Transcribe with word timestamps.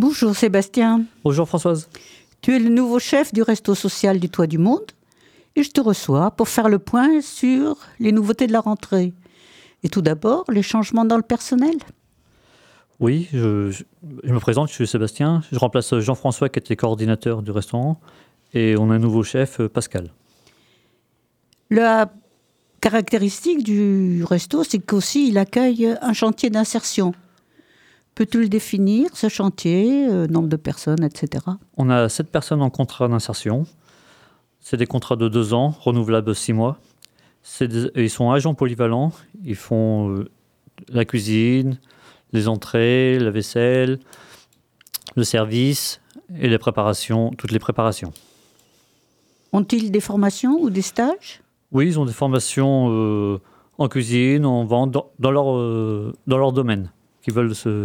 Bonjour 0.00 0.36
Sébastien. 0.36 1.06
Bonjour 1.24 1.48
Françoise. 1.48 1.88
Tu 2.40 2.54
es 2.54 2.60
le 2.60 2.68
nouveau 2.68 3.00
chef 3.00 3.34
du 3.34 3.42
Resto 3.42 3.74
Social 3.74 4.20
du 4.20 4.30
Toit 4.30 4.46
du 4.46 4.56
Monde 4.56 4.92
et 5.56 5.64
je 5.64 5.72
te 5.72 5.80
reçois 5.80 6.30
pour 6.30 6.48
faire 6.48 6.68
le 6.68 6.78
point 6.78 7.20
sur 7.20 7.76
les 7.98 8.12
nouveautés 8.12 8.46
de 8.46 8.52
la 8.52 8.60
rentrée. 8.60 9.12
Et 9.82 9.88
tout 9.88 10.00
d'abord, 10.00 10.44
les 10.50 10.62
changements 10.62 11.04
dans 11.04 11.16
le 11.16 11.24
personnel. 11.24 11.74
Oui, 13.00 13.26
je, 13.32 13.72
je, 13.72 13.82
me 14.32 14.38
présente, 14.38 14.68
je 14.68 14.74
suis 14.74 14.86
Sébastien. 14.86 15.42
Je 15.50 15.58
remplace 15.58 15.98
Jean-François 15.98 16.48
qui 16.48 16.60
était 16.60 16.76
coordinateur 16.76 17.42
du 17.42 17.50
restaurant 17.50 17.98
et 18.54 18.76
on 18.76 18.92
a 18.92 18.94
un 18.94 19.00
nouveau 19.00 19.24
chef, 19.24 19.60
Pascal. 19.66 20.12
La 21.70 22.08
caractéristique 22.80 23.64
du 23.64 24.22
resto, 24.22 24.62
c'est 24.62 24.78
qu'aussi 24.78 25.26
il 25.26 25.38
accueille 25.38 25.96
un 26.00 26.12
chantier 26.12 26.50
d'insertion. 26.50 27.14
Peux-tu 28.18 28.40
le 28.40 28.48
définir, 28.48 29.16
ce 29.16 29.28
chantier, 29.28 30.08
euh, 30.10 30.26
nombre 30.26 30.48
de 30.48 30.56
personnes, 30.56 31.04
etc. 31.04 31.44
On 31.76 31.88
a 31.88 32.08
sept 32.08 32.32
personnes 32.32 32.62
en 32.62 32.68
contrat 32.68 33.06
d'insertion. 33.06 33.64
C'est 34.58 34.76
des 34.76 34.86
contrats 34.86 35.14
de 35.14 35.28
deux 35.28 35.54
ans, 35.54 35.72
renouvelables 35.80 36.34
six 36.34 36.52
mois. 36.52 36.80
Des, 37.60 37.92
ils 37.94 38.10
sont 38.10 38.32
agents 38.32 38.54
polyvalents. 38.54 39.12
Ils 39.44 39.54
font 39.54 40.10
euh, 40.10 40.28
la 40.88 41.04
cuisine, 41.04 41.78
les 42.32 42.48
entrées, 42.48 43.20
la 43.20 43.30
vaisselle, 43.30 44.00
le 45.14 45.22
service 45.22 46.00
et 46.40 46.48
les 46.48 46.58
préparations, 46.58 47.30
toutes 47.38 47.52
les 47.52 47.60
préparations. 47.60 48.12
Ont-ils 49.52 49.92
des 49.92 50.00
formations 50.00 50.60
ou 50.60 50.70
des 50.70 50.82
stages? 50.82 51.40
Oui, 51.70 51.86
ils 51.86 52.00
ont 52.00 52.04
des 52.04 52.12
formations 52.12 52.88
euh, 52.90 53.40
en 53.78 53.86
cuisine, 53.86 54.44
en 54.44 54.64
vente, 54.64 54.90
dans, 54.90 55.12
dans 55.20 55.30
leur, 55.30 55.56
euh, 55.56 56.12
dans 56.26 56.38
leur 56.38 56.50
domaine, 56.50 56.90
qui 57.28 57.34
veulent 57.34 57.54
se... 57.54 57.84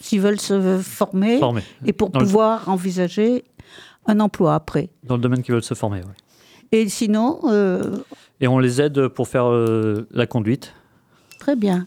S'ils 0.00 0.20
veulent 0.20 0.40
se 0.40 0.78
former, 0.82 1.38
former. 1.38 1.62
et 1.84 1.92
pour 1.92 2.10
Dans 2.10 2.20
pouvoir 2.20 2.68
envisager 2.68 3.44
un 4.06 4.20
emploi 4.20 4.54
après. 4.54 4.90
Dans 5.02 5.16
le 5.16 5.20
domaine 5.22 5.42
qu'ils 5.42 5.54
veulent 5.54 5.62
se 5.64 5.74
former, 5.74 6.00
oui. 6.04 6.12
Et 6.72 6.88
sinon, 6.88 7.40
euh, 7.44 7.98
Et 8.40 8.46
on 8.48 8.58
les 8.58 8.80
aide 8.80 9.08
pour 9.08 9.28
faire 9.28 9.46
euh, 9.46 10.06
la 10.10 10.26
conduite. 10.26 10.74
très 11.40 11.56
bien. 11.56 11.86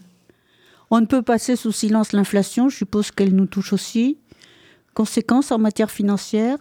On 0.90 1.00
ne 1.00 1.06
peut 1.06 1.22
passer 1.22 1.54
sous 1.56 1.70
silence 1.72 2.12
l'inflation, 2.12 2.68
je 2.68 2.76
suppose 2.76 3.10
qu'elle 3.10 3.34
nous 3.34 3.46
touche 3.46 3.72
aussi. 3.72 4.18
Conséquences 4.94 5.52
en 5.52 5.58
matière 5.58 5.90
financière? 5.90 6.58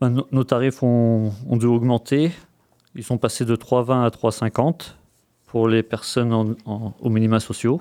Ben, 0.00 0.08
no- 0.10 0.26
nos 0.32 0.44
tarifs 0.44 0.82
ont, 0.82 1.32
ont 1.48 1.56
dû 1.56 1.66
augmenter. 1.66 2.32
Ils 2.94 3.04
sont 3.04 3.18
passés 3.18 3.44
de 3.44 3.54
3,20 3.54 4.04
à 4.04 4.08
3,50 4.10 4.94
pour 5.46 5.68
les 5.68 5.82
personnes 5.82 6.32
en- 6.32 6.54
en- 6.64 6.94
aux 7.00 7.10
minima 7.10 7.38
sociaux. 7.38 7.80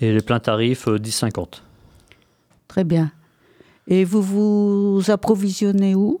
Et 0.00 0.12
les 0.12 0.20
pleins 0.20 0.40
tarifs, 0.40 0.88
euh, 0.88 0.98
10,50. 0.98 1.62
Très 2.68 2.84
bien. 2.84 3.10
Et 3.86 4.04
vous 4.04 4.22
vous 4.22 5.10
approvisionnez 5.10 5.94
où? 5.94 6.20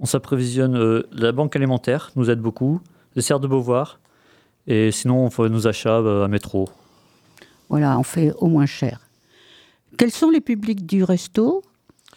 On 0.00 0.06
s'apprévisionne. 0.06 0.76
euh, 0.76 1.02
la 1.12 1.32
banque 1.32 1.54
alimentaire 1.56 2.10
nous 2.16 2.30
aide 2.30 2.40
beaucoup. 2.40 2.80
Les 3.14 3.22
serres 3.22 3.40
de 3.40 3.46
Beauvoir. 3.46 4.00
Et 4.66 4.90
sinon, 4.90 5.24
on 5.26 5.30
fait 5.30 5.48
nos 5.48 5.66
achats 5.66 5.98
euh, 5.98 6.24
à 6.24 6.28
métro. 6.28 6.68
Voilà, 7.68 7.98
on 7.98 8.02
fait 8.02 8.32
au 8.38 8.46
moins 8.48 8.66
cher. 8.66 9.00
Quels 9.98 10.10
sont 10.10 10.30
les 10.30 10.40
publics 10.40 10.86
du 10.86 11.04
resto? 11.04 11.62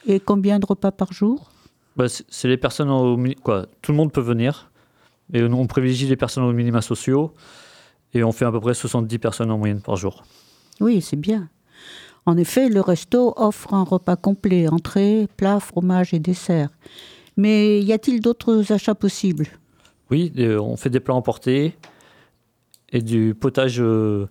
Et 0.08 0.20
combien 0.20 0.60
de 0.60 0.66
repas 0.66 0.92
par 0.92 1.14
jour? 1.14 1.52
Bah, 1.96 2.06
c'est 2.08 2.48
les 2.48 2.58
personnes 2.58 2.90
au 2.90 3.18
quoi. 3.44 3.68
Tout 3.82 3.92
le 3.92 3.98
monde 3.98 4.12
peut 4.12 4.22
venir. 4.22 4.72
Et 5.34 5.42
nous, 5.42 5.58
on 5.58 5.68
privilégie 5.68 6.08
les 6.08 6.16
personnes 6.16 6.44
aux 6.44 6.54
minima 6.54 6.82
sociaux. 6.82 7.34
Et 8.14 8.24
on 8.24 8.32
fait 8.32 8.46
à 8.46 8.52
peu 8.52 8.60
près 8.60 8.74
70 8.74 9.20
personnes 9.20 9.52
en 9.52 9.58
moyenne 9.58 9.82
par 9.82 9.96
jour. 9.96 10.24
Oui, 10.80 11.02
c'est 11.02 11.16
bien. 11.16 11.50
En 12.26 12.38
effet, 12.38 12.70
le 12.70 12.80
resto 12.82 13.34
offre 13.36 13.74
un 13.74 13.84
repas 13.84 14.16
complet, 14.16 14.68
entrée, 14.68 15.28
plat, 15.38 15.60
fromage 15.60 16.14
et 16.14 16.20
dessert. 16.20 16.70
Mais 17.36 17.82
y 17.82 17.92
a-t-il 17.94 18.22
d'autres 18.22 18.72
achats 18.72 18.96
possibles? 18.96 19.48
Oui, 20.10 20.32
euh, 20.38 20.60
on 20.60 20.78
fait 20.78 20.90
des 20.90 21.00
plats 21.00 21.16
emportés 21.16 21.76
et 22.92 23.02
du 23.02 23.34
potage 23.34 23.82
euh, 23.82 24.28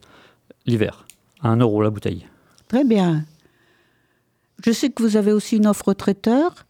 l'hiver, 0.66 1.06
à 1.42 1.48
1 1.50 1.56
euro 1.56 1.82
la 1.82 1.90
bouteille. 1.90 2.26
Très 2.68 2.84
bien. 2.84 3.24
Je 4.64 4.70
sais 4.70 4.90
que 4.90 5.02
vous 5.02 5.16
avez 5.16 5.32
aussi 5.32 5.56
une 5.56 5.66
offre 5.66 5.92
traiteur. 5.92 6.66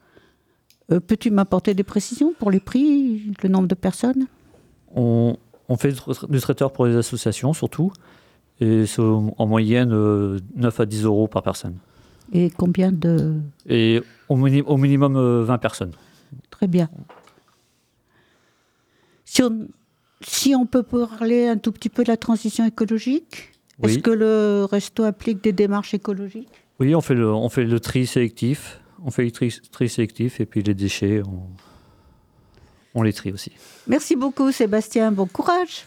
Euh, 0.90 0.98
Peux-tu 1.00 1.30
m'apporter 1.30 1.74
des 1.74 1.82
précisions 1.84 2.32
pour 2.38 2.50
les 2.50 2.60
prix, 2.60 3.32
le 3.42 3.48
nombre 3.48 3.68
de 3.68 3.74
personnes? 3.74 4.26
On, 4.94 5.36
on 5.68 5.76
fait 5.76 5.92
du 5.92 5.98
tra- 5.98 6.28
du 6.30 6.40
traiteur 6.40 6.72
pour 6.72 6.86
les 6.86 6.96
associations 6.96 7.52
surtout, 7.52 7.92
et 8.62 8.86
c'est 8.86 9.02
en 9.02 9.46
moyenne 9.46 9.90
euh, 9.92 10.38
9 10.56 10.80
à 10.80 10.86
10 10.86 11.04
euros 11.04 11.26
par 11.28 11.42
personne. 11.42 11.76
Et 12.32 12.50
combien 12.56 12.92
de... 12.92 13.34
Et 13.68 14.00
au, 14.28 14.36
mini- 14.36 14.62
au 14.62 14.76
minimum 14.76 15.16
euh, 15.16 15.42
20 15.44 15.58
personnes. 15.58 15.92
Très 16.50 16.66
bien. 16.68 16.88
Si 19.24 19.42
on, 19.42 19.68
si 20.22 20.54
on 20.54 20.66
peut 20.66 20.82
parler 20.82 21.46
un 21.48 21.56
tout 21.58 21.72
petit 21.72 21.88
peu 21.88 22.04
de 22.04 22.08
la 22.08 22.16
transition 22.16 22.64
écologique, 22.66 23.52
est-ce 23.82 23.98
que 23.98 24.10
le 24.10 24.64
resto 24.70 25.02
applique 25.04 25.42
des 25.42 25.52
démarches 25.52 25.94
écologiques? 25.94 26.48
Oui, 26.78 26.94
on 26.94 27.00
fait 27.00 27.14
le, 27.14 27.28
on 27.32 27.48
fait 27.48 27.64
le 27.64 27.80
tri 27.80 28.06
sélectif, 28.06 28.80
on 29.04 29.10
fait 29.10 29.24
le 29.24 29.30
tri, 29.30 29.52
tri 29.70 29.88
sélectif, 29.88 30.40
et 30.40 30.46
puis 30.46 30.62
les 30.62 30.74
déchets, 30.74 31.22
on, 31.26 31.42
on 32.94 33.02
les 33.02 33.12
trie 33.12 33.32
aussi. 33.32 33.52
Merci 33.86 34.16
beaucoup 34.16 34.52
Sébastien, 34.52 35.10
bon 35.12 35.26
courage 35.26 35.86